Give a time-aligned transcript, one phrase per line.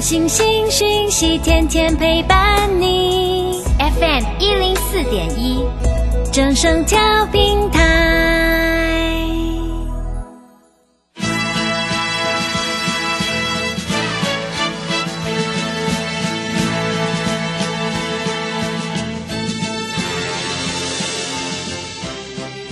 [0.00, 3.62] 星星讯息，天天陪伴你。
[3.78, 5.62] FM 一零四点一，
[6.32, 9.26] 正声调平台。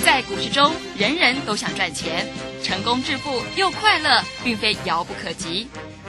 [0.02, 2.26] 在股市中，人人都想赚钱，
[2.62, 5.68] 成功致富又快乐，并非遥不可及。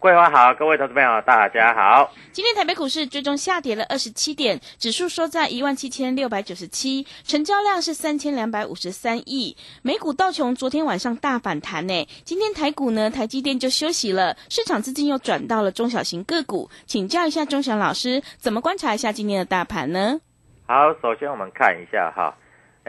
[0.00, 2.10] 桂花好，各位投资朋友大家好。
[2.32, 9.54] 今天台北股市最终下跌了二十七点，指数收在一万七千六百九十七，成交量是三千两百五十三亿。
[9.82, 16.70] 美股道琼昨天晚上大反弹呢，今天台股呢，台积电就休息了，市场资金又转到了中小型个股。
[16.86, 20.18] 请教一下钟祥老师，怎么观察一下今天的大盘呢？
[20.66, 22.34] 好，首先我们看一下哈，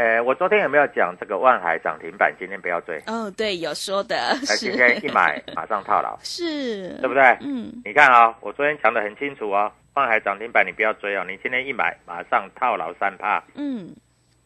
[0.02, 3.00] 呃，我昨天有没有讲这个万海涨停板，今天不要追？
[3.06, 7.22] 哦，对，有说的， 今天一买马上套牢， 是，对不对？
[7.42, 13.44] 嗯，你看啊、我昨天讲的很清楚哦，万海涨停板你不要追哦，你今天一买马上套牢三趴。
[13.54, 13.96] 嗯，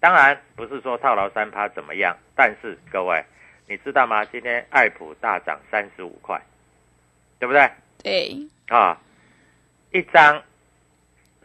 [0.02, 3.24] 当然不是说套牢三趴怎么样，但是各位
[3.70, 4.26] 你知道吗？
[4.26, 6.38] 今天爱普大涨三十五块，
[7.40, 7.72] 对不对？
[8.04, 9.00] 对，啊，
[9.94, 10.44] 一张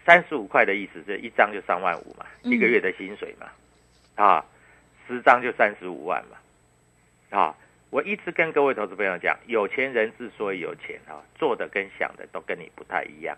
[0.04, 3.47] 三十五块的意思是一张就三万五嘛，嗯一个月的薪水嘛，
[4.20, 4.44] 啊，
[5.08, 7.56] 十张就三十五万嘛，啊，
[7.88, 13.34] 我一直跟各位投资朋友讲，有钱人之所以有钱啊，做的跟想的都跟你不太一样，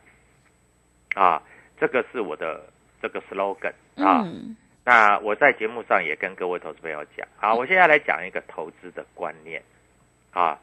[1.15, 1.41] 啊，
[1.79, 2.65] 这个是我的
[3.01, 4.23] 这个 slogan 啊。
[4.25, 9.63] 嗯，那我在节目上也跟各位投资朋友讲，好，我现在来讲一个投资的观念，
[10.33, 10.59] 啊，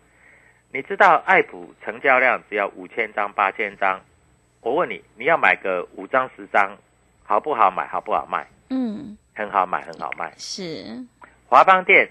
[0.74, 4.02] 你知道爱普成交量只要五千张、八千张，
[4.60, 6.78] 我问你，你要买个五张、十张，
[7.24, 7.88] 好不好买？
[7.88, 8.46] 好不好卖？
[9.40, 10.34] 嗯，很好买，很好卖。
[10.38, 10.86] 是，
[11.48, 12.10] 华邦店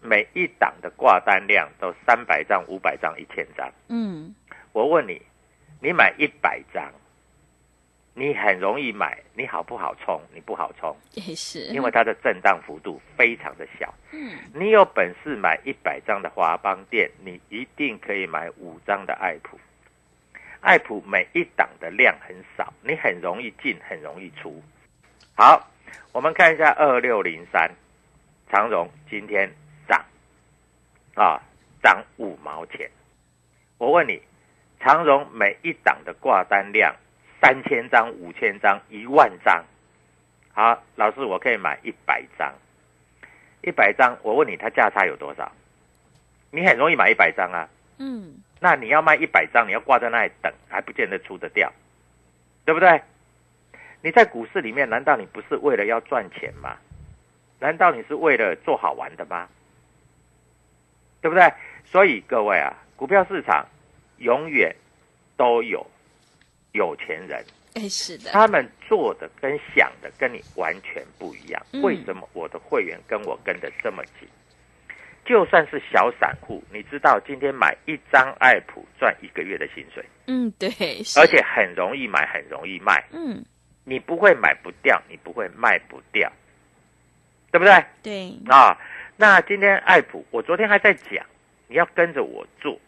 [0.00, 4.34] 每一档的挂单量都三百张、五百张、一千张，嗯，
[4.72, 5.20] 我问你，
[5.80, 6.90] 你买一百张，
[8.14, 10.18] 你很容易买，你好不好冲？
[10.32, 10.96] 你不好冲。
[11.12, 13.92] 也是，因为它的震荡幅度非常的小。
[14.12, 19.60] 嗯，你有本事买一百张的华邦店，你一定可以买五张的爱普。
[20.62, 24.62] 爱普每一档的量很少，你很容易进，很容易出。
[25.34, 25.70] 好，
[26.12, 27.70] 我们看一下二六零三
[28.50, 29.50] 长荣今天
[29.88, 30.04] 涨
[31.14, 31.40] 啊，
[31.82, 32.90] 涨五毛钱。
[33.78, 34.20] 我问你，
[34.80, 36.94] 长荣每一档的挂单量
[37.40, 39.64] 三千张、五千张、一万张。
[40.52, 42.52] 好，老师，我可以买一百张，
[43.62, 45.50] 一百张，我问你，它价差有多少？
[46.50, 47.68] 你很容易买一百张啊。
[47.98, 51.72] 嗯，那你要卖一百张，你要挂在那里等，还不见得出得掉，
[52.64, 53.00] 对不对？
[54.02, 56.76] 你在股市里面，难道你不是为了要赚钱吗？
[57.58, 59.48] 难道你是为了做好玩的吗？
[61.20, 61.52] 对不对？
[61.84, 63.66] 所以各位啊，股票市场
[64.18, 64.74] 永远
[65.36, 65.86] 都有
[66.72, 67.44] 有钱人，
[67.74, 71.60] 哎，是的，他们做的跟想的跟你完全不一样。
[71.72, 74.28] 嗯为什么我的会员跟我跟的这么紧？
[75.26, 80.70] 就算是小散户，你知道今天买一张爱普赚一个月的薪水，嗯，对，
[81.16, 83.04] 而且很容易买，很容易卖。
[83.12, 83.44] 嗯，
[83.84, 86.30] 你不会买不掉，你不会卖不掉，
[87.50, 87.84] 对不对？
[88.02, 88.76] 对，啊，
[89.16, 91.24] 那今天爱普，我昨天还在讲，
[91.68, 92.78] 你要跟着我做，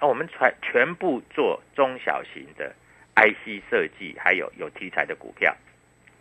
[0.00, 2.74] 那我们全全部做中小型的
[3.16, 5.54] IC 设计，还有有题材的股票，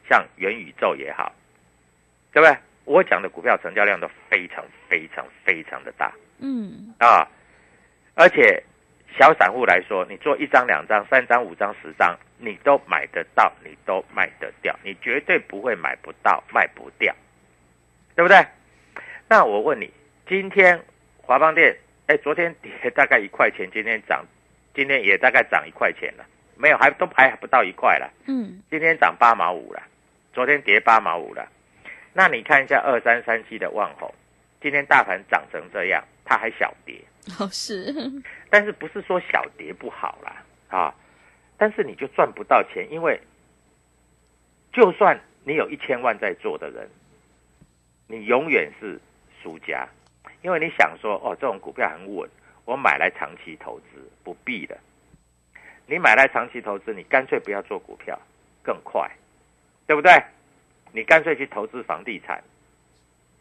[0.10, 1.34] 像元宇宙也好，
[2.32, 2.58] 对不对？
[2.86, 6.10] 我讲的股票成交量都非常非常非常的大
[6.40, 7.28] 嗯，啊，
[8.16, 8.64] 而且
[9.18, 17.16] 小散户来说，你做一张、两张、三张、五张、十张，你都买得到，你都卖得掉，你绝对不会买不到、卖不掉。
[18.16, 18.44] 对不对？
[19.30, 19.92] 那我问你，
[20.28, 20.80] 今天
[21.22, 21.78] 华邦电，
[22.08, 24.26] 哎，昨天跌大概一块钱，今天涨，
[24.74, 26.26] 今天也大概涨一块钱了，
[26.56, 28.12] 没有，还都还不到一块了。
[28.26, 29.84] 嗯，今天涨八毛五了，
[30.34, 31.48] 昨天跌八毛五了。
[32.14, 34.12] 那你看一下二三三七的万宏，
[34.62, 37.00] 今天大盘涨成这样，它还小跌，
[37.40, 37.94] 哦是，
[38.50, 40.94] 但是不是说小跌不好啦啊？
[41.58, 43.20] 但是你就赚不到钱，因为
[44.72, 46.90] 就算你有一千万在做的人，
[48.08, 49.00] 你永远是
[49.42, 49.88] 输家，
[50.42, 52.30] 因为你想说哦，这种股票很稳，
[52.66, 54.78] 我买来长期投资，不必的。
[55.86, 58.20] 你买来长期投资，你干脆不要做股票，
[58.62, 59.10] 更快，
[59.86, 60.12] 对不对？
[60.92, 62.44] 你干脆去投资房地产，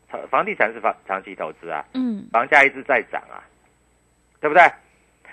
[0.08, 3.42] 房房地产是房长期投资啊，嗯房价一直在涨啊，
[4.40, 4.62] 对不对？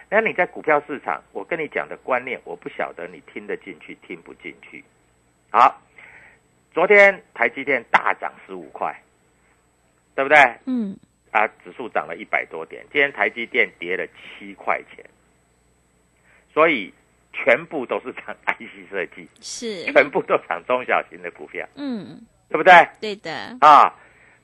[0.09, 4.83] 那你在股票市场，我跟你讲的观念，我不晓得你听得进去听不进去。
[5.49, 5.81] 好，
[6.71, 8.95] 昨天台积电大涨十五块，
[10.15, 10.37] 对不对？
[10.65, 10.95] 嗯
[11.31, 15.03] 啊，指数涨了一百多点，今天台积电跌了七块钱，
[16.53, 16.93] 所以
[17.31, 22.87] 全部都是涨 IC 设计，是，全部都涨中小型的股票，嗯对不对？
[23.01, 23.91] 对的，啊，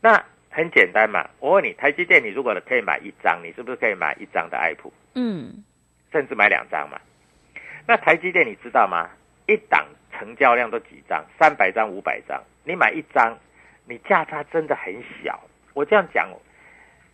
[0.01, 1.29] 那很简单嘛。
[1.39, 5.63] 我问你，台积电你如果可以买一张，你是不是可以买一张的爱普，嗯
[6.11, 6.99] 甚至买两张嘛？
[7.87, 9.09] 那台积电你知道吗？
[9.47, 11.23] 一档成交量都几张？
[11.39, 13.37] 三百张、五百张，你买一张，
[13.85, 14.93] 你价差真的很
[15.23, 15.39] 小。
[15.73, 16.29] 我这样讲，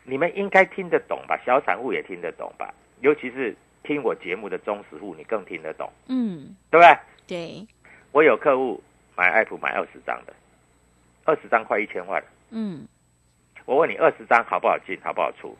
[0.03, 1.39] 你们应该听得懂吧？
[1.45, 2.73] 小散户也听得懂吧？
[3.01, 6.97] 尤其是听我节目的忠实户，你更听得懂，嗯对不对？
[7.27, 7.67] 对，
[8.11, 8.81] 我有客户
[9.15, 10.33] 买爱普买二十张的，
[11.25, 12.27] 二十张快一千万了。
[12.49, 12.87] 嗯
[13.65, 15.57] 我问你，二十张好不好进，好不好出？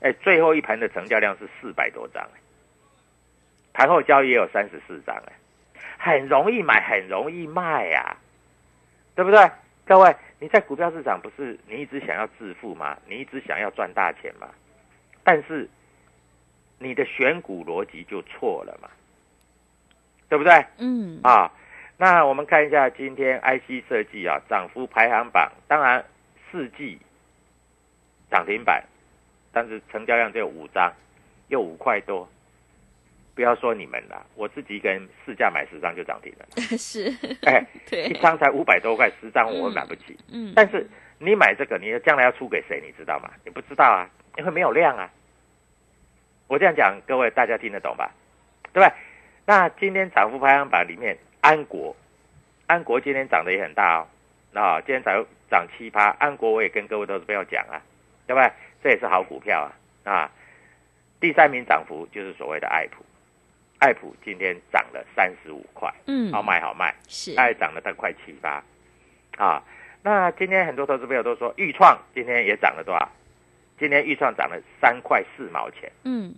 [0.00, 2.40] 哎，最后一盘的成交量是四百多张，哎
[3.72, 5.32] 盘后交易也有三十四张，哎，
[5.98, 8.16] 很容易买，很容易卖呀、
[9.14, 9.50] 对不对？
[9.86, 12.96] 各位，你在股票市场不是你一直想要致富吗？
[13.06, 14.48] 你一直想要赚大钱吗？
[15.22, 15.68] 但是
[16.78, 18.88] 你的选股逻辑就错了嘛，
[20.28, 20.64] 对不对？
[20.78, 21.50] 嗯啊，
[21.98, 26.04] 那我们看一下今天 IC 设计啊涨幅排行榜，当然
[26.50, 26.98] 四季
[28.30, 28.84] 涨停板，
[29.52, 30.92] 但是成交量只有五张，
[31.48, 32.28] 又五块多。
[33.34, 36.46] 不要说你们啦，我自己一个人市价买十张就涨停了，
[36.78, 37.14] 是，
[37.46, 40.16] 哎， 对一，张才五百多块，十张我买不起。
[40.32, 40.88] 嗯，但是
[41.18, 43.30] 你买这个，你将来要出给谁，你知道吗？
[43.44, 44.08] 你不知道啊，
[44.38, 45.10] 因为没有量啊。
[46.46, 48.10] 我这样讲，各位大家听得懂吧？
[48.72, 48.94] 对不对？
[49.44, 51.94] 那今天涨幅排行榜里面，安国，
[52.66, 54.06] 安国今天涨得也很大哦，
[54.52, 57.80] 啊，今天涨涨七趴，安国我也跟各位都是不要讲啊，
[58.26, 58.50] 对不对？
[58.82, 59.70] 这也是好股票啊
[60.12, 60.30] 啊。
[61.20, 63.04] 第三名涨幅就是所谓的爱普，
[63.78, 66.92] 爱普今天涨了三十五块，嗯好买好卖。
[67.06, 68.60] 是，大概涨了大概快七八，
[69.36, 69.62] 啊，
[70.02, 73.08] 那今天很多投资朋友都说豫创今天也涨了多少？
[73.78, 75.92] 今天豫创涨了三块四毛钱。
[76.02, 76.34] 嗯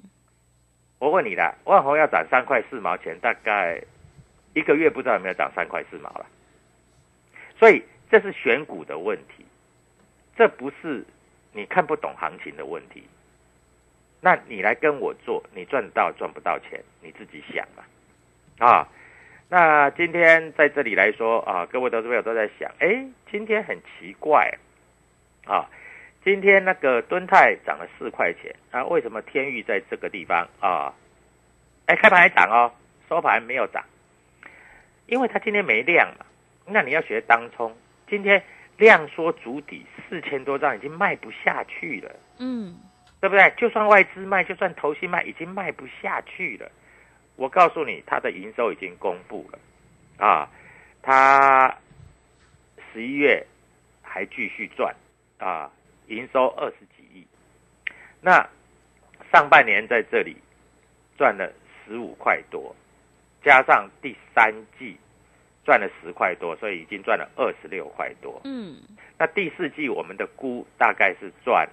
[0.99, 3.81] 我问你啦，万宏要涨三块四毛钱，大概
[4.59, 6.27] 一个月不知道有没有涨三块四毛了。
[7.59, 9.45] 所以这是选股的问题，
[10.37, 11.05] 这不是
[11.53, 13.05] 你看不懂行情的问题。
[14.21, 17.85] 那你来跟我做，你赚到赚不到钱，你自己想嘛。
[18.59, 18.89] 啊，
[19.49, 24.59] 那今天在这里来说啊，各位投资朋友都在想，哎，今天很奇怪
[25.47, 25.71] 啊，
[26.25, 30.93] 今天那个敦泰涨了四块钱啊，为什么天域在这个地方啊？
[31.87, 32.73] 哎，开盘还涨哦，
[33.09, 33.85] 收盘没有涨，
[35.09, 36.25] 因为它今天没量嘛。
[36.65, 37.77] 那你要学当冲，
[38.09, 38.41] 今天
[38.77, 42.15] 量缩足底四千多张已经卖不下去了。
[42.39, 42.79] 嗯
[43.21, 43.53] 对不对？
[43.57, 46.71] 就算外资卖，就算投信卖，已经卖不下去了。
[47.35, 49.59] 我告诉你，它的营收已经公布了，
[50.25, 50.49] 啊，
[51.03, 51.77] 它
[52.93, 53.45] 十一月
[54.03, 54.95] 还继续赚，
[55.39, 55.69] 啊，
[56.07, 57.27] 营收二十几亿。
[58.21, 58.49] 那
[59.33, 60.37] 上半年在这里
[61.17, 61.53] 赚了
[61.85, 62.73] 十五块多，
[63.43, 64.97] 加上第三季
[65.65, 68.41] 赚了十块多，所以已经赚了二十六块多。
[68.45, 68.77] 嗯，
[69.19, 71.69] 那第四季我们的估大概是赚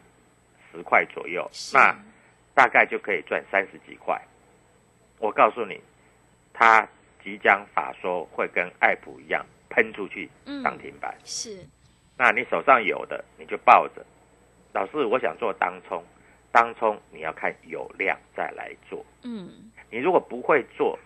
[0.71, 1.97] 十块左右，那
[2.53, 4.21] 大概就可以赚三十几块。
[5.19, 5.79] 我告诉你，
[6.53, 6.87] 它
[7.23, 11.15] 即将法说会跟爱普一样喷出去嗯涨停板。
[11.23, 11.65] 是，
[12.17, 14.05] 那你手上有的你就抱着。
[14.73, 16.03] 老师，我想做当冲，
[16.51, 19.05] 当冲你要看有量再来做。
[19.23, 20.99] 嗯你如果不会做，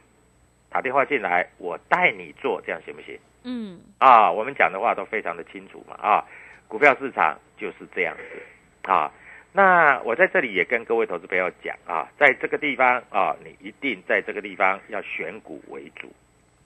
[0.70, 3.18] 打电话进来，我带你做，这样行不行？
[3.44, 6.26] 嗯啊，我们讲的话都非常的清楚嘛啊，
[6.68, 9.12] 股票市场就是这样子啊。
[9.52, 16.12] 那我在这里也跟各位投资朋友讲啊，在这个地方啊，你一定在这个地方要选股为主。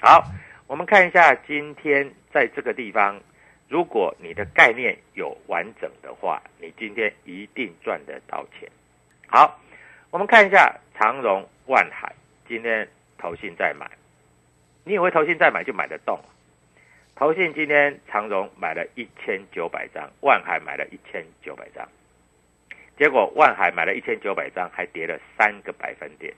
[0.01, 0.21] 好，
[0.67, 3.21] 我们看一下今天在这个地方，
[3.69, 8.69] 如果你的概念有完整的话，你今天一定赚得到钱。
[9.27, 9.57] 好，
[10.09, 12.13] 我们看一下长荣、万海，
[12.47, 12.85] 今天
[13.23, 13.89] 投信再买，
[14.83, 16.19] 你以为投信再买就买得动？
[17.15, 21.87] 投信今天长荣买了一千九百张，万海买了一千九百张，
[22.97, 26.33] 结果万海买了一千九百张，还跌了三个百分点，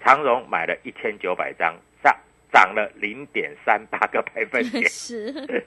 [0.00, 2.16] 长荣买了一千九百张，上
[2.52, 5.66] 涨了零点三八个百分点， 是，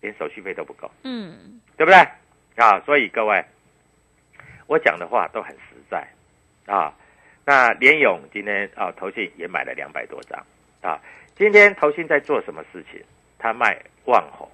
[0.00, 1.96] 连手续费都不够，嗯，对不对？
[2.56, 3.44] 啊，所以各位，
[4.66, 6.08] 我讲的话都很实在
[6.66, 6.92] 啊。
[7.44, 10.44] 那联勇今天啊，投信也买了两百多张
[10.80, 11.00] 啊。
[11.36, 13.02] 今天投信在做什么事情？
[13.38, 14.48] 他卖万红，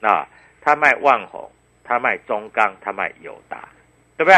[0.00, 0.26] 啊，
[0.60, 1.48] 他卖万红，
[1.84, 3.68] 他卖中钢，他卖友达，
[4.16, 4.36] 对不对？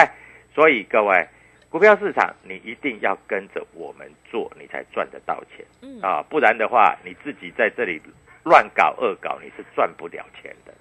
[0.54, 1.26] 所以各位，
[1.70, 6.22] 股票市场你一定要跟着我们做，你才赚得到钱嗯啊！
[6.28, 7.98] 不然的话，你自己在这里
[8.44, 10.74] 乱搞恶搞，你是赚不了钱的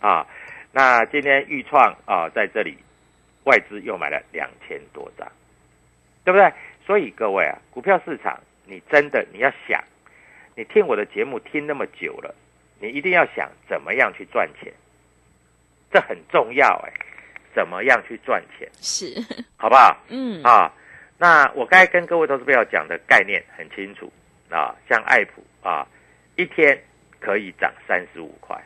[0.00, 0.26] 啊。
[0.72, 2.78] 那今天豫创啊，在这里
[3.44, 5.30] 外资又买了两千多张，
[6.24, 6.52] 对不对？
[6.86, 9.82] 所以各位啊，股票市场你真的你要想，
[10.54, 12.34] 你听我的节目听那么久了，
[12.80, 14.72] 你一定要想怎么样去赚钱，
[15.92, 16.92] 这很重要哎，
[17.54, 19.14] 怎么样去赚钱，是，
[19.56, 19.96] 好不好？
[20.08, 20.72] 嗯，啊，
[21.18, 24.12] 那我刚才跟各位投资朋友讲的概念很清楚。
[24.52, 25.86] 啊，像爱普啊，
[26.34, 26.76] 一天
[27.20, 28.60] 可以涨三十五块，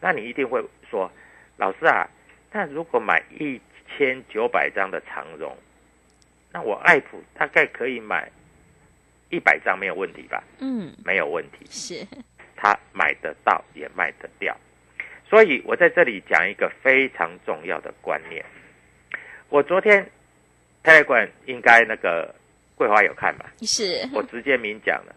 [0.00, 0.60] 那你一定会
[0.90, 1.08] 说，
[1.56, 2.04] 老师啊，
[2.50, 5.56] 那如果买一千九百张的长荣，
[6.52, 8.30] 那我爱普大概可以买
[9.30, 10.42] 一百张没有问题吧？
[10.60, 12.06] 嗯，没有问题，是，
[12.56, 14.56] 他买得到也卖得掉。
[15.28, 18.44] 所以我在这里讲一个非常重要的观念。
[19.50, 20.10] 我昨天
[20.82, 22.34] Telegram 应该那个
[22.74, 23.52] 桂花有看吧？
[23.60, 25.14] 是，我直接明讲了，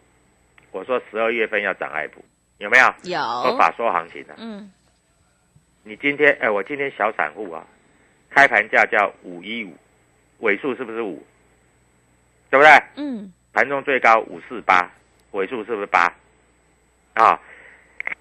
[0.72, 2.24] 我说十二月份要涨爱普，
[2.58, 2.94] 有没有？
[3.04, 4.70] 有，我法说行情的、嗯，
[5.84, 7.66] 你今天哎，我今天小散户啊，
[8.30, 9.74] 开盘价叫五一五，
[10.42, 11.24] 尾数是不是五？
[12.52, 12.72] 对不对？
[12.98, 14.92] 嗯，盘中最高五四八，
[15.32, 16.14] 尾数是不是八？
[17.14, 17.40] 啊，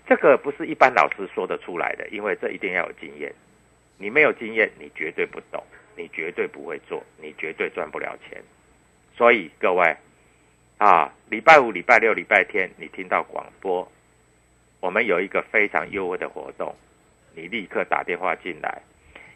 [0.07, 3.35] 这个不是一般老师说得出来的，因为这一定要有经验。
[3.99, 5.63] 你没有经验，你绝对不懂，
[5.97, 8.43] 你绝对不会做，你绝对赚不了钱。
[9.17, 9.97] 所以各位
[10.79, 13.91] 啊，礼拜五、礼拜六、礼拜天，你听到广播，
[14.81, 16.75] 我们有一个非常优惠的活动，
[17.35, 18.81] 你立刻打电话进来，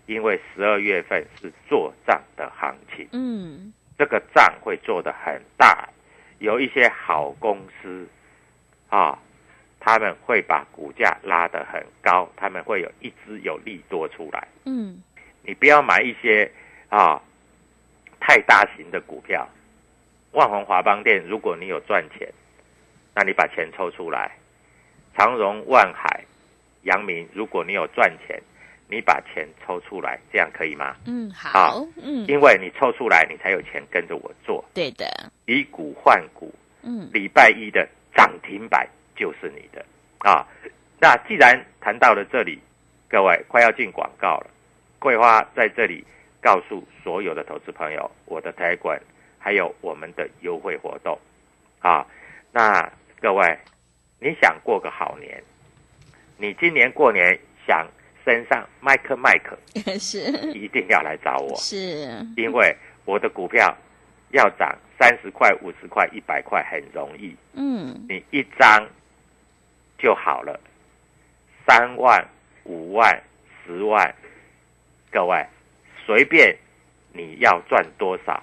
[0.07, 3.09] 因为十二月份是做账的行情。
[3.13, 5.89] 嗯，这个账会做得很大，
[6.39, 8.07] 有一些好公司
[8.89, 9.19] 啊，
[9.81, 14.47] 他们会把股价拉得很高，他们会有一只有利多出来。
[14.65, 15.03] 嗯，
[15.43, 16.51] 你不要买一些
[16.89, 17.21] 啊
[18.21, 19.49] 太大型的股票，
[20.33, 22.33] 万宏华邦店，如果你有赚钱，
[23.15, 24.31] 那你把钱抽出来；
[25.17, 26.25] 长荣、万海、
[26.83, 28.43] 阳明，如果你有赚钱，
[28.95, 30.95] 你把钱抽出来，这样可以吗？
[31.05, 34.65] 嗯，好，嗯，因为你抽出来，你才有钱跟着我做。
[34.73, 35.05] 对的，
[35.47, 39.85] 以股换股，嗯，礼拜一的涨停板就是你的
[40.19, 40.47] 啊。
[41.01, 42.61] 那既然谈到了这里，
[43.09, 44.47] 各位快要进广告了，
[45.01, 46.05] 桂花在这里
[46.41, 48.97] 告诉所有的投资朋友，我的台馆
[49.41, 51.19] 还有我们的优惠活动
[51.81, 52.07] 啊。
[52.53, 52.89] 那
[53.21, 53.59] 各位，
[54.21, 55.43] 你想过个好年，
[56.39, 57.37] 你今年过年
[57.67, 57.89] 想
[58.25, 59.57] 身上麦克麦克，
[59.99, 60.19] 是，
[60.53, 61.55] 一定要来找我。
[61.57, 61.77] 是，
[62.37, 63.77] 因为我的股票
[64.31, 68.87] 要涨三十块、五十块、一百块很容易，嗯，你一张
[69.99, 70.59] 就好了，
[71.67, 72.27] 三万、
[72.65, 73.23] 五万、
[73.67, 74.15] 十万，
[75.11, 75.45] 各位
[76.07, 76.57] 随便
[77.13, 78.43] 你要赚多少，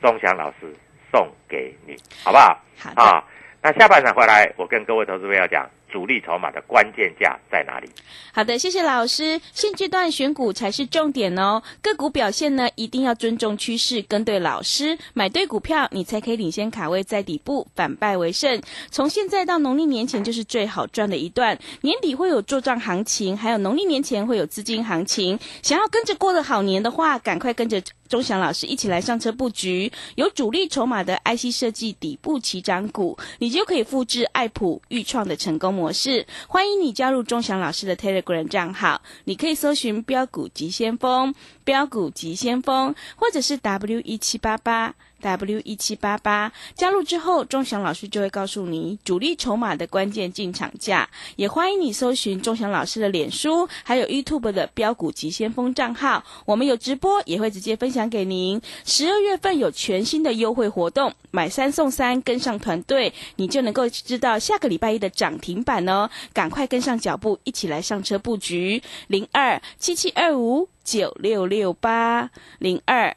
[0.00, 0.74] 钟祥老师
[1.10, 2.60] 送给你，好不好？
[2.96, 3.04] 好。
[3.04, 3.24] 啊，
[3.62, 7.88] 那下半场回来，我跟各位投资朋友讲主力筹码的关键价在哪里。
[8.32, 9.40] 好的，谢谢老师。
[9.52, 18.60] 现阶段选股才是重点哦，个股表现呢一定要尊重趋势，跟对老师，买对股票，你才可以领先卡位在底部，反败为胜。
[18.90, 25.38] 从现在到农历年前就是最好赚的一段，年底会有做账行情，还有农历年前会有资金行情。
[25.60, 27.82] 想要跟着过个好年的话，赶快跟着
[28.12, 36.26] 钟祥老师一起来上车布局，有主力筹码的 IC 设计底部起涨股，你就可以复制爱普、预创的成功模式。
[36.46, 46.52] 欢迎你加入钟祥老师的 Telegram 账号，你可以搜寻“标股急先锋”、“标股急先锋”，或者是 W 一七八八 W 一七八八。
[46.74, 51.08] 加入之后，钟祥老师就会告诉你主力筹码的关键进场价。
[51.36, 56.22] 也欢迎你搜寻钟祥老师的脸书，还有 YouTube 的标股急先锋账号。
[56.44, 58.60] 我们有直播，也会直接分享给您。
[58.84, 66.10] 十二月份有全新的优惠活动，买三送三，跟上团队，你就能够知道下个礼拜一的涨停板哦。
[66.32, 73.16] 赶快跟上脚步，一起来上车布局零二七七二五九六六八零二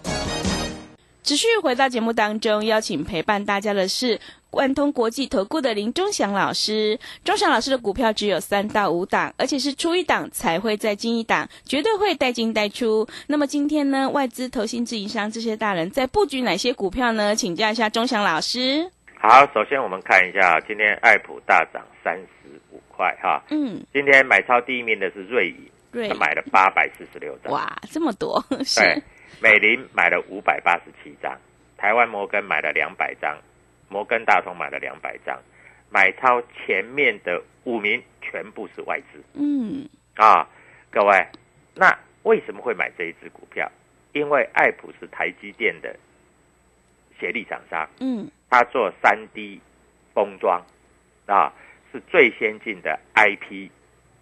[1.23, 4.19] 持续回到节目当中，邀请陪伴大家的是
[4.51, 6.99] 万通国际投顾的林忠祥老师。
[7.23, 13.07] 忠祥老师的股票只有三到五档，而且是出一档才会再进一档，绝对会带进带出。
[13.27, 17.35] 那么今天呢，外资、投信、自营商这些大人在布局哪些股票呢？
[17.35, 18.89] 请教一下忠祥老师。
[19.19, 23.43] 好，首先我们看一下今天爱普大涨三十五块哈。
[23.51, 27.53] 嗯，今天买超第一名的是瑞银，瑞他买了八百四十六张。
[27.53, 29.03] 哇，这么多 是对，
[29.39, 31.37] 美林买了五百八十七张，
[31.77, 33.37] 台湾摩根买了两百张，
[33.89, 35.39] 摩根大通买了两百张，
[35.89, 39.23] 买超前面的五名全部是外资。
[39.33, 39.87] 嗯。
[40.15, 40.47] 啊，
[40.91, 41.25] 各位，
[41.73, 43.71] 那为什么会买这一只股票？
[44.13, 45.95] 因为爱普是台积电的
[47.19, 48.29] 协力厂商，嗯。
[48.49, 49.61] 他做三 D
[50.13, 50.61] 封装
[51.25, 51.53] 啊，
[51.91, 53.69] 是最先进的 IP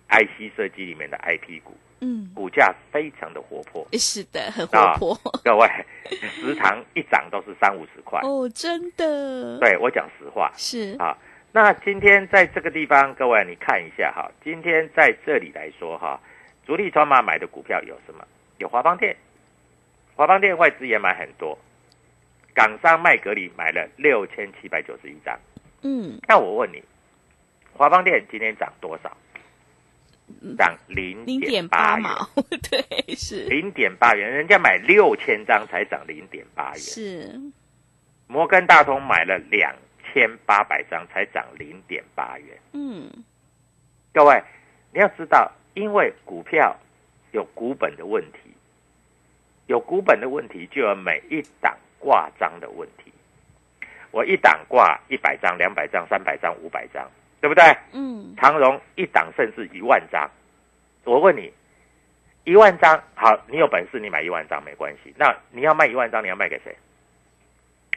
[0.08, 3.88] IC 设计里面的 IP 股，嗯，股价非常的活泼。
[3.94, 5.68] 是的，很活泼 各位，
[6.10, 8.20] 时常一涨都是三五十块。
[8.24, 11.18] 哦，真的，对我讲实话是啊。
[11.52, 16.20] 那今天在这个地方，各位你看一下哈，今天在这里来说哈，
[16.66, 18.24] 主力筹码买的股票有什么？
[18.60, 19.16] 有华邦电，
[20.16, 21.58] 华邦电外资也买很多，
[22.54, 25.38] 港商麦格里买了六千七百九十一张。
[25.82, 26.84] 嗯那我问你，
[27.74, 29.16] 华邦电今天涨多少？
[30.58, 32.30] 涨零零点八毛，
[32.70, 36.80] 对，是零点八元，人家买六千张才涨零点八元。
[36.80, 37.40] 是，
[38.28, 42.58] 摩根大通买了两千八百张才涨零点八元。
[42.74, 43.10] 嗯
[44.14, 44.42] 各位，
[44.94, 46.76] 你要知道，因为股票
[47.32, 48.40] 有股本的问题，
[49.68, 53.12] 有股本的问题，就有每一档挂张的问题。
[54.12, 57.08] 我一档挂一百张、两百张、三百张、五百张，
[57.42, 57.64] 对不对？
[57.94, 60.30] 嗯长荣一档甚至一万张。
[61.04, 61.52] 我问你，
[62.44, 65.14] 一万张好，你有本事你买一万张没关系。
[65.18, 66.76] 那你要卖一万张，你要卖给谁？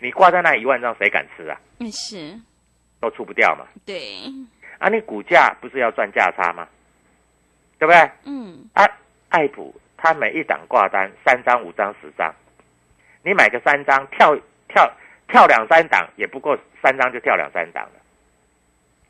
[0.01, 1.61] 你挂在那一万张，谁敢吃啊？
[1.79, 2.37] 嗯是，
[3.01, 3.67] 都出不掉嘛。
[3.87, 4.25] 对，
[4.79, 6.67] 啊，你股价不是要赚价差吗？
[7.79, 8.11] 对不对？
[8.25, 8.85] 嗯啊，
[9.29, 12.35] 爱普他每一档挂单三张、五张、十张，
[13.23, 14.37] 你买个三张，跳
[14.69, 14.91] 跳
[15.29, 18.02] 跳两三档也不过三张就跳两三档了，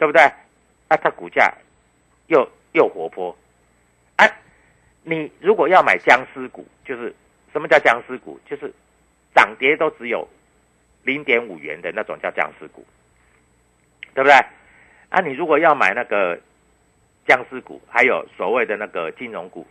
[0.02, 0.20] 对不对？
[0.88, 1.54] 啊，它股价
[2.26, 3.36] 又又活泼，
[4.16, 4.26] 啊，
[5.04, 7.14] 你如果要买僵尸股，就是
[7.52, 8.36] 什么叫僵尸股？
[8.44, 8.68] 就是
[9.32, 10.28] 涨跌都只有
[11.04, 12.84] 零点五元的那种叫僵尸股，
[14.12, 14.34] 对不对？
[15.10, 16.36] 啊，你如果要买那个
[17.24, 19.64] 僵尸股，还有所谓的那个金融股，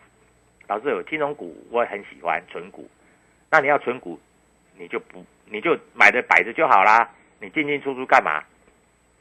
[0.67, 2.89] 老师有金融股我也很喜欢纯股，
[3.49, 4.17] 那你要纯股，
[4.77, 7.09] 你就不你就买的摆着就好啦，
[7.41, 8.41] 你进进出出干嘛？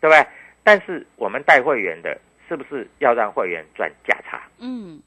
[0.01, 0.27] 对不对？
[0.63, 4.43] 但是我们带会员的，是不是要让会员赚价差？
[4.59, 5.01] 嗯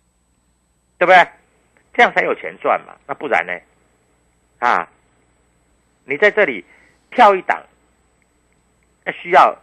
[0.98, 1.28] 对不对？
[1.94, 2.96] 这样才有钱赚嘛。
[3.08, 3.54] 那不然呢？
[4.60, 4.90] 啊，
[6.06, 6.64] 你在这里
[7.12, 7.62] 跳一档，
[9.04, 9.58] 那需要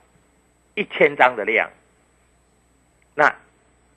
[0.74, 1.70] 一千张的量，
[3.14, 3.34] 那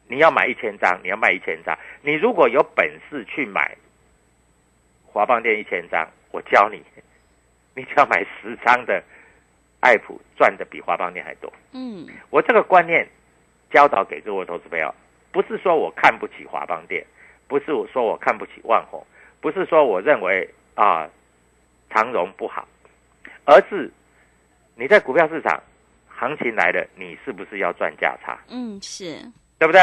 [0.07, 1.77] 你要买一千张，你要卖一千张。
[2.01, 3.75] 你如果有本事去买
[5.05, 6.81] 华邦店一千张，我教你，
[7.75, 9.03] 你只要买十张的
[9.83, 11.51] 爱普，赚的比华邦店还多。
[11.73, 13.05] 嗯我这个观念
[13.69, 14.95] 教导给各位投资朋友，
[15.29, 17.05] 不是说我看不起华邦店，
[17.49, 19.05] 不是我说我看不起万宏，
[19.41, 21.09] 不是说我认为啊
[21.89, 22.65] 长荣不好，
[23.43, 23.91] 而是
[24.75, 25.61] 你在股票市场
[26.07, 29.19] 行情来了，你是不是要赚价差，嗯是，
[29.59, 29.81] 对不对？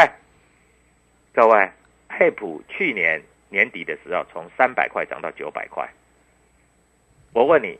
[1.34, 1.70] 各位，
[2.08, 5.86] 爱普去年年底的时候从三百块涨到九百块，
[7.34, 7.78] 我问你，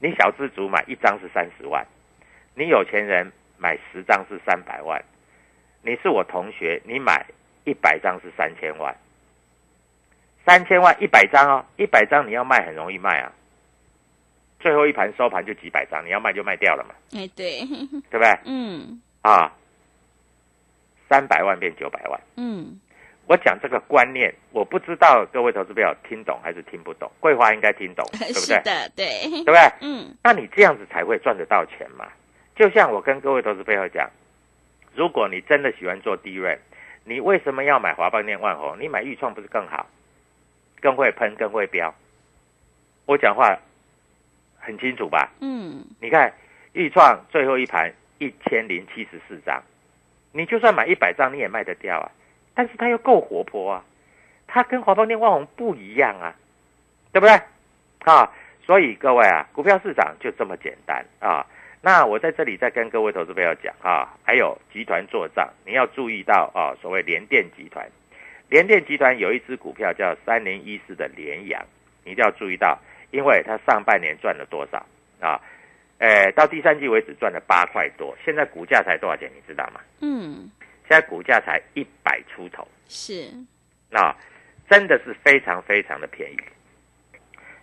[0.00, 1.86] 你小资族买一张是三十万，
[2.54, 5.02] 你有钱人买十张是三百万，
[5.82, 7.26] 你是我同学，你买
[7.64, 8.96] 一百张是三千万，
[10.44, 13.32] 三千万一百张哦，一百张你要卖很容易卖啊，
[14.58, 17.60] 最后一盘收盘就几百张，你要卖就卖掉了嘛，哎，对，
[18.10, 18.38] 对不对？
[18.46, 19.00] 嗯。
[19.22, 19.52] 啊，
[21.10, 22.18] 三百万变九百万。
[22.36, 22.80] 嗯，
[23.30, 27.08] 我讲这个观念，我不知道各位投资朋友听懂还是听不懂。
[27.20, 28.34] 桂花应该听懂， 对不对？
[28.34, 29.60] 是的，对，对不对？
[29.82, 32.08] 嗯那你这样子才会赚得到钱嘛。
[32.56, 34.10] 就像我跟各位投资朋友讲，
[34.96, 36.58] 如果你真的喜欢做低润，
[37.04, 38.76] 你为什么要买华邦电、万宏？
[38.80, 39.86] 你买豫创不是更好，
[40.80, 41.94] 更会喷，更会飙？
[43.06, 43.56] 我讲话
[44.58, 45.30] 很清楚吧？
[45.40, 46.34] 嗯，你看
[46.72, 49.62] 豫创最后一盘一千零七十四张，
[50.32, 52.10] 你就算买一百张你也卖得掉啊，
[52.54, 53.84] 但是它又够活泼啊，
[54.46, 56.34] 它跟华邦电、万宏不一样啊，
[57.12, 57.34] 对不对？
[58.04, 58.32] 啊，
[58.64, 61.46] 所以各位啊，股票市场就这么简单啊。
[61.82, 67.88] 那我在这里再跟各位投资朋友讲啊，还有集团做账，你要注意到啊，所谓联电集团，
[68.48, 71.64] 联电集团有一只股票叫三零一四的联阳，
[72.04, 72.78] 你一定要注意到，
[73.10, 74.84] 因为它上半年赚了多少
[75.20, 75.40] 啊？
[76.34, 79.30] 到第三季为止赚了八块多，现在股价才多少钱？
[79.34, 79.80] 你知道吗？
[80.00, 80.50] 嗯，
[80.90, 83.32] 现在股价才一百出头，是，
[83.92, 84.12] 啊，
[84.68, 86.36] 真的是非常非常的便宜。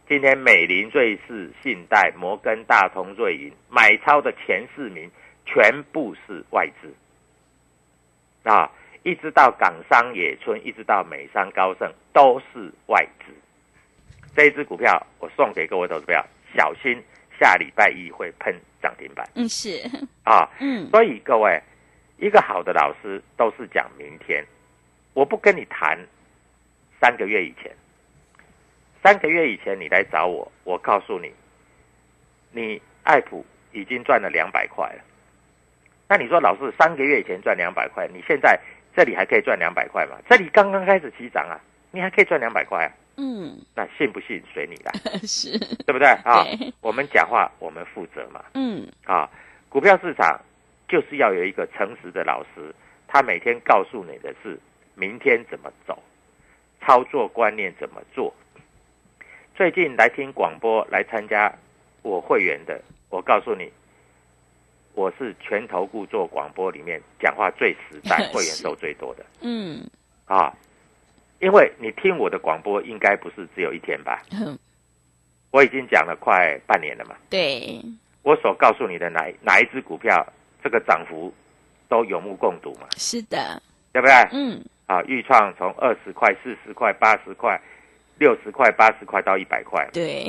[0.07, 5.11] 今天美林、瑞士信贷、摩根大通、瑞银买超的前四名
[5.45, 8.71] 全部是外资，啊，
[9.03, 13.33] 一直到港商野村，一直到美商高盛都是外资。
[14.37, 17.03] 这一只股票我送给各位投资票，小心
[17.37, 19.85] 下礼拜一会喷涨停板嗯是，
[20.23, 20.49] 啊！
[20.61, 21.61] 嗯所以各位，
[22.17, 24.43] 一个好的老师都是讲明天，
[25.13, 25.97] 我不跟你谈
[26.99, 27.71] 三个月以前。
[29.03, 31.31] 三个月以前你来找我，我告诉你，
[32.51, 35.03] 你爱普已经赚了两百块了。
[36.09, 38.59] 那你说老师，三个月以前赚两百块，你现在
[38.95, 40.17] 这里还可以赚两百块吗？
[40.27, 41.59] 这里刚刚开始起涨啊，
[41.91, 42.91] 你还可以赚两百块啊？
[43.19, 44.91] 嗯那信不信随你来，
[45.25, 46.73] 是，对不对啊对？
[46.81, 48.43] 我们讲话我们负责嘛。
[48.53, 49.29] 嗯啊，
[49.69, 50.39] 股票市场
[50.87, 52.73] 就是要有一个诚实的老师，
[53.07, 54.59] 他每天告诉你的是
[54.95, 56.01] 明天怎么走，
[56.81, 58.33] 操作观念怎么做。
[59.55, 61.53] 最近来听广播来参加
[62.03, 63.71] 我会员的，我告诉你，
[64.93, 69.89] 我是全投顾做广播里面讲话最实在、会员数最多的 嗯
[70.25, 70.55] 啊。
[71.39, 74.23] 因为你听我的广播，应该不是只有一天吧？
[74.31, 74.57] 哼
[75.51, 77.15] 我已经讲了快半年了嘛。
[77.29, 77.79] 对，
[78.23, 80.25] 我所告诉你的哪哪一只股票，
[80.63, 81.33] 这个涨幅
[81.89, 83.61] 都有目共睹嘛，是的，
[83.93, 84.13] 对不对？
[84.31, 87.59] 嗯啊，豫创从二十块、四十块、八十块、
[88.17, 90.23] 六十块、八十块到一百块，对，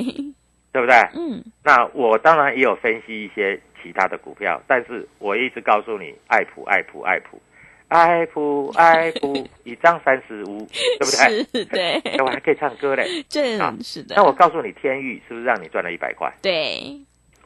[0.73, 0.95] 对不对？
[1.15, 7.41] 嗯那我当然也有分析一些其他的股票，但是我一直告诉你，爱普、爱普、爱普、
[7.87, 10.67] 爱普、爱普， 一张三十五，
[10.99, 11.43] 对不对？
[11.45, 13.05] 是，对， 哎我还可以唱歌嘞。
[13.29, 16.29] 这啊是的，那我告诉你，天域是不是让你赚了一百块？
[16.41, 16.99] 对，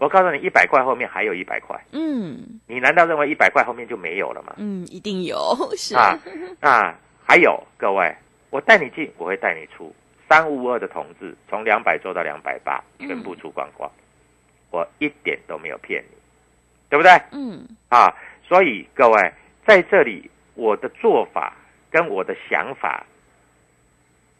[0.03, 4.53] 我告诉你，一百块后面还有一百块，嗯你难道认为一百块后面就没有了吗？
[4.57, 5.37] 嗯，一定有，
[5.77, 6.19] 是啊，
[6.59, 6.93] 啊
[7.25, 8.13] 还有各位，
[8.49, 9.95] 我带你进，我会带你出。
[10.27, 13.89] 三五二的同志从两百做到两百八，全部出光光，
[14.71, 16.17] 我一点都没有骗你，
[16.89, 17.09] 对不对？
[17.31, 18.13] 嗯啊，
[18.45, 19.33] 所以各位
[19.65, 21.55] 在这里，我的做法
[21.89, 23.05] 跟我的想法，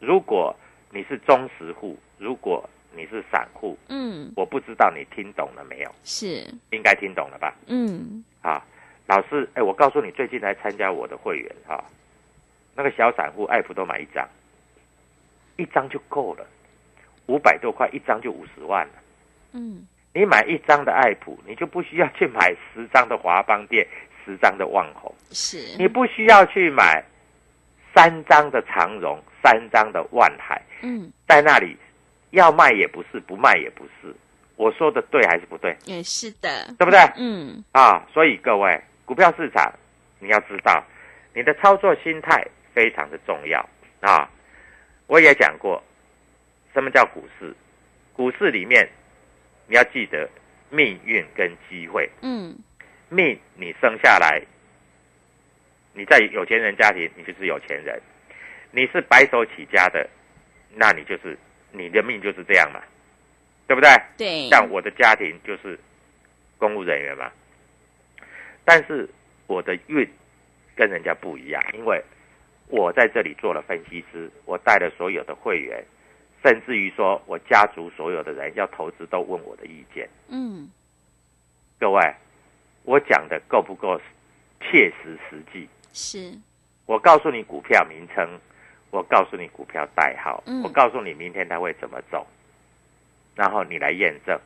[0.01, 0.53] 如果
[0.89, 5.91] 你是忠实户，如果你是散户，嗯，我不知道你听懂了没有？
[6.03, 7.53] 是，应该听懂了吧？
[7.67, 8.23] 嗯。
[8.41, 8.63] 啊，
[9.07, 11.83] 老师，哎，我告诉你，最近来参加我的会员啊，
[12.75, 14.27] 那个小散户爱普都买一张，
[15.57, 16.45] 一张就够了，
[17.27, 18.93] 五百多块一张就五十万了。
[19.53, 19.87] 嗯。
[20.15, 23.87] 你买一张的爱普，你就不需要去买十张的华邦店，
[24.23, 27.03] 十张的万宏，是，你不需要去买
[27.95, 31.11] 三张的长荣，三张的万海，嗯。
[31.27, 31.75] 在那里
[32.33, 34.13] 要卖也不是，不卖也不是。
[34.55, 35.75] 我说的对还是不对？
[35.85, 36.99] 也是的，对不对？
[37.17, 39.71] 嗯啊，所以各位，股票市场
[40.19, 40.83] 你要知道，
[41.33, 43.59] 你的操作心态非常的重要
[44.01, 44.29] 啊。
[45.07, 45.81] 我也讲过，
[46.73, 47.55] 什么叫股市？
[48.13, 48.87] 股市里面
[49.67, 50.27] 你要记得
[50.69, 52.09] 命运跟机会。
[52.21, 52.55] 嗯
[53.09, 54.41] 命你生下来，
[55.93, 57.95] 你在有钱人家庭，你就是有钱人；
[58.71, 60.09] 你是白手起家的，
[60.73, 61.37] 那你就是
[61.73, 62.79] 你的命就是这样嘛，
[63.67, 63.89] 对不对？
[64.15, 65.77] 对，像我的家庭就是
[66.57, 67.29] 公务人员嘛，
[68.63, 69.09] 但是
[69.47, 70.07] 我的运
[70.75, 72.01] 跟人家不一样，因为
[72.67, 75.83] 我在这里做了分析师，我带了所有的会员
[76.43, 80.07] 甚至于说我家族所有的人要投资都问我的意见。
[80.29, 80.69] 嗯，
[81.79, 82.13] 各位，
[82.83, 83.99] 我讲的够不够
[84.61, 85.67] 切实实际？
[85.91, 86.37] 是，
[86.85, 88.39] 我告诉你股票名称，
[88.93, 92.27] 我告诉你股票代号，嗯我告诉你明天它会怎么走，
[93.33, 94.39] 然后你来验证。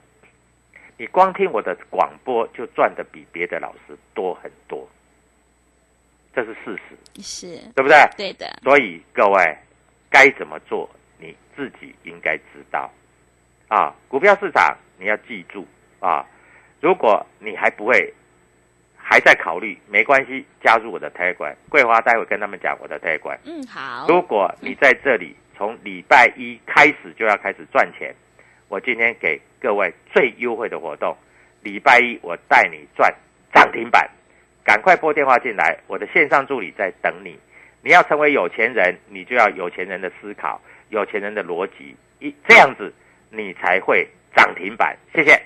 [0.97, 4.87] 你光听我的广播就赚的比别的老师多很多，
[6.33, 6.79] 这是事
[7.13, 7.97] 实，是，对不对？
[8.15, 9.57] 对的，所以各位
[10.09, 12.89] 该怎么做，你自己应该知道
[13.67, 13.93] 啊。
[14.07, 15.67] 股票市场你要记住
[15.99, 16.25] 啊，
[16.79, 18.13] 如果你还不会，
[19.09, 23.37] 还在考虑，没关系，加入我的 Telegram，桂花待会跟他们讲我的 Telegram。
[23.45, 28.13] 嗯，好，如果你在这里从礼拜一开始就要开始赚钱，
[28.67, 31.15] 我今天给各位最优惠的活动，
[31.63, 33.09] 礼拜一我带你赚
[33.53, 34.09] 涨停板，
[34.61, 37.39] 赶快拨电话进来，我的线上助理在等你。
[37.81, 42.93] 你要成为有钱人，你就要有钱人的思考，有钱人的逻辑，一这样子
[43.29, 44.97] 你才会涨停板。
[45.15, 45.41] 谢谢。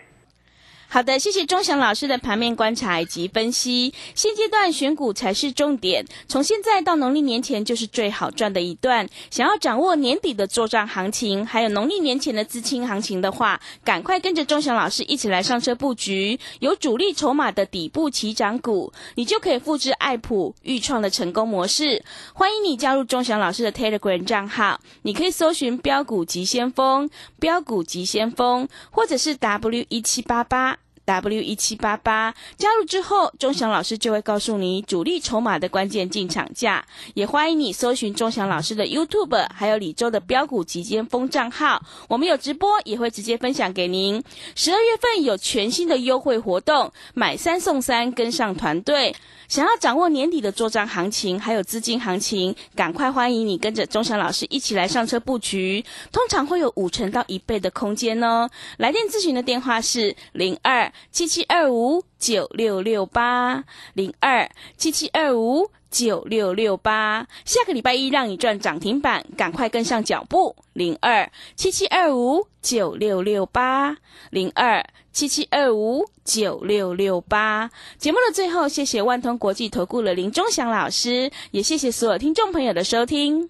[0.94, 3.94] 好的，谢谢钟祥老师的盘面观察以及分析。
[4.14, 9.08] 现阶段选股才是重点，从现在到农历年前就是最好赚的一段。
[9.30, 22.04] 想要掌握年底的做账行情，还有农历年前的资金行情的话，赶快跟着钟祥老师一起来上车布局，有主力筹码的底部起涨股，你就可以复制爱普、豫创的成功模式。
[22.34, 30.81] 欢迎你加入钟祥老师的 Telegram 账号，你可以搜寻标股急先锋、标股急先锋，或者是 W 一七八八。
[31.06, 36.86] W 一七八八加入之后，钟祥老师就会告诉你主力筹码的关键进场价。
[37.14, 44.24] 也欢迎你搜寻钟祥老师的 YouTube，还有李周的标股集间风账号，我们有直播，也会直接分享给您。
[44.56, 49.16] 十二月份有全新的优惠活动，买三送三，跟上团队。
[49.48, 58.50] 想要掌握年底的做账行情，还有资金行情，赶快欢迎你跟着钟祥老师一起来上车布局，通常会有五成到一倍的空间哦。
[58.78, 67.28] 来电咨询的电话是零二七七二五九六六八零二七七二五九六六八。
[67.46, 70.56] 下个礼拜一让你赚涨停板，赶快跟上脚步。
[70.74, 73.98] 零二七七二五九六六八
[74.30, 77.70] 零二七七二五九六六八。
[77.98, 83.50] 节目的最后，谢谢万通国际投顾的林忠祥老师，也谢谢所有听众朋友的收听。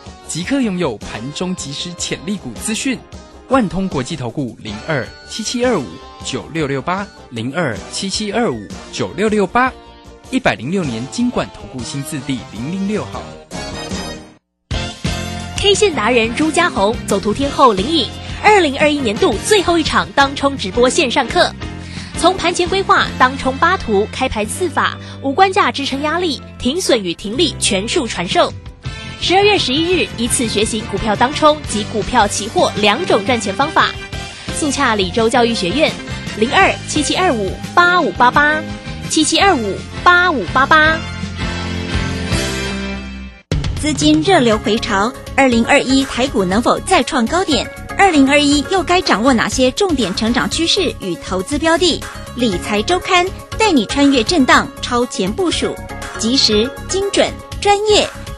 [0.31, 2.97] 即刻拥有盘中即时潜力股资讯。
[3.49, 5.83] 万通国际投顾零二七七二五
[6.23, 9.69] 九六六八零二七七二五九六六八，
[10.29, 13.21] 一百零六年经管投顾新字第零零六号。
[15.57, 18.07] K 线达人朱家红，走图天后林颖，
[18.41, 21.53] 二零二一年度最后一场当冲直播线上课，
[22.17, 28.49] 从盘前规划、当冲八图、开盘四法、无关价支撑压力、停损与停利全数传授。
[29.23, 33.91] 十二月十一日，一次学习股票当冲及股票期货两种赚钱方法。
[34.55, 35.91] 速洽李州教育学院，
[36.39, 38.59] 零二七七二五八五八八
[39.11, 40.97] 七七二五八五八八。
[43.79, 47.69] 资金热流回潮，二零二一台股能否再创高点？
[47.99, 52.03] 二零二一又该掌握哪些重点成长趋势与投资标的？
[52.35, 53.27] 理财周刊
[53.59, 55.75] 带你穿越震荡，超前部署，
[56.17, 57.31] 及时、精准、
[57.61, 58.09] 专业，